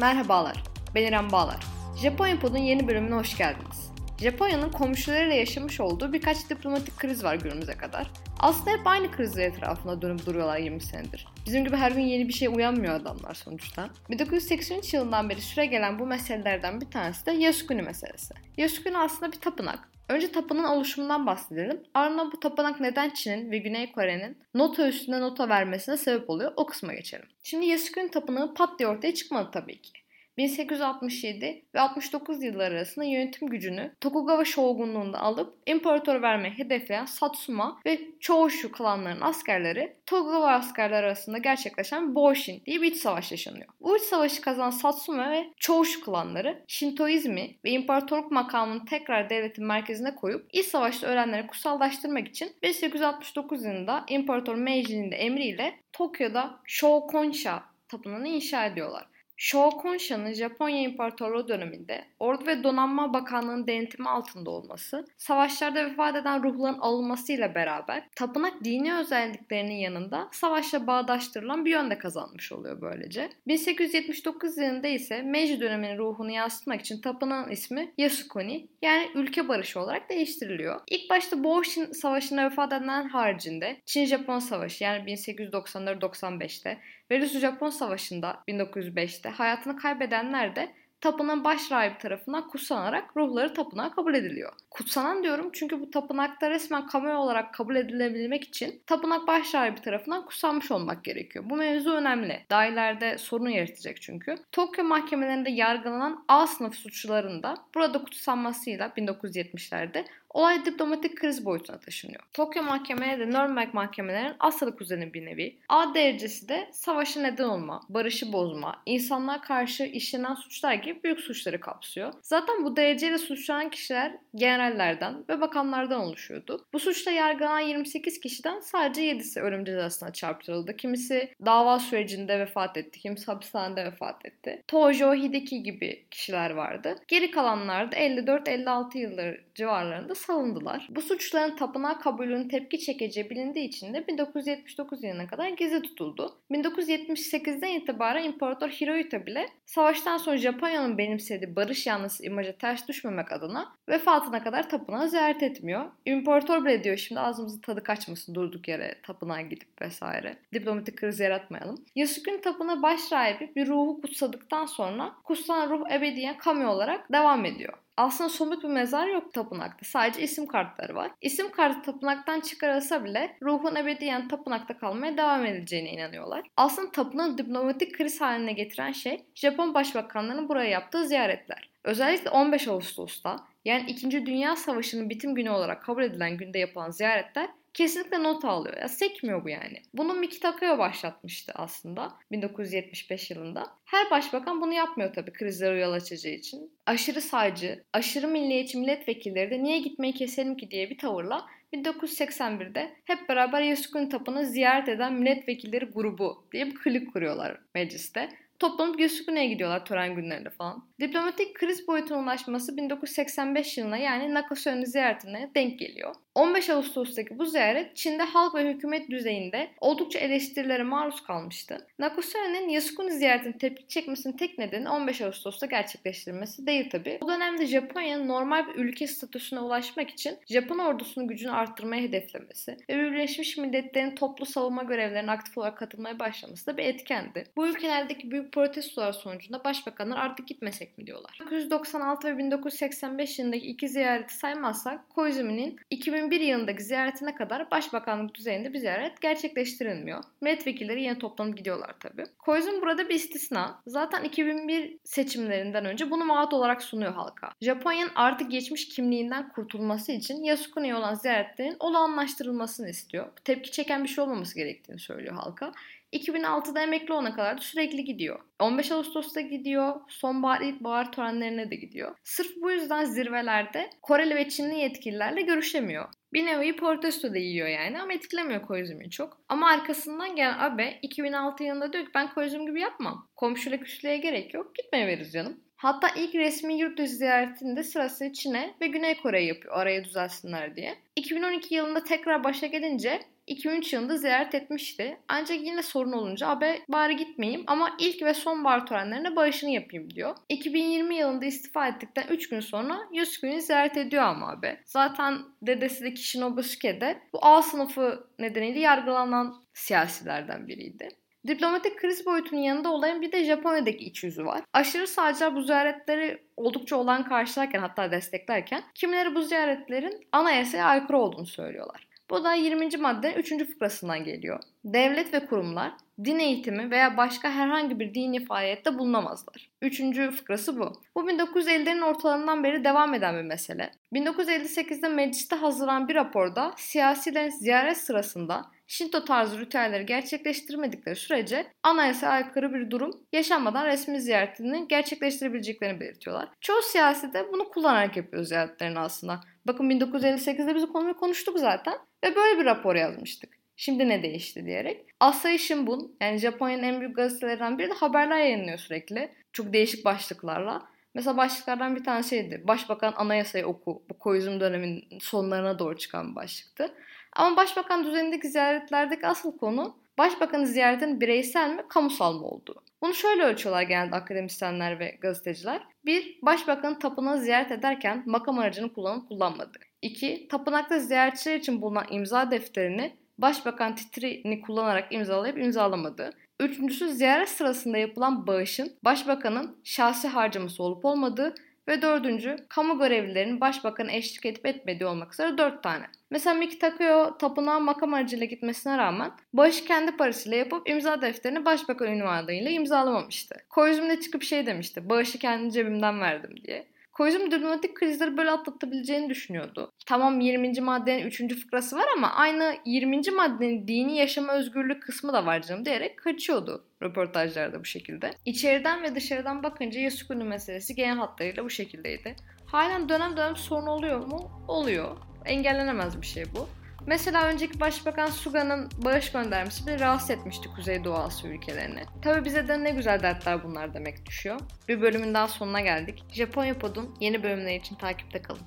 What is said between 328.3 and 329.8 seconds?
faaliyette bulunamazlar.